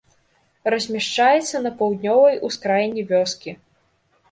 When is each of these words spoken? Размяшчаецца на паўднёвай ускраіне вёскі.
Размяшчаецца 0.73 1.61
на 1.67 1.71
паўднёвай 1.83 2.41
ускраіне 2.51 3.07
вёскі. 3.15 3.57